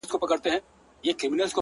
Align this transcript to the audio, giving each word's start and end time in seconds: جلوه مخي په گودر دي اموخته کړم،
جلوه 0.03 0.09
مخي 0.09 0.19
په 0.21 0.27
گودر 0.29 0.39
دي 0.43 0.51
اموخته 1.09 1.37
کړم، 1.37 1.47